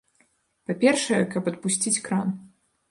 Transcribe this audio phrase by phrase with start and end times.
[0.71, 2.39] Па-першае, каб адпусціць кран.